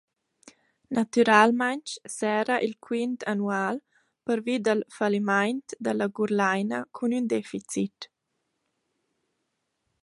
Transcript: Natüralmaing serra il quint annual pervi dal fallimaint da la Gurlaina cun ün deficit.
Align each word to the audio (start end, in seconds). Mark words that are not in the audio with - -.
Natüralmaing 0.97 1.85
serra 2.15 2.55
il 2.67 2.73
quint 2.85 3.19
annual 3.31 3.75
pervi 4.25 4.55
dal 4.65 4.81
fallimaint 4.95 5.67
da 5.83 5.91
la 5.95 6.07
Gurlaina 6.15 6.79
cun 6.95 7.15
ün 7.19 7.25
deficit. 7.35 7.97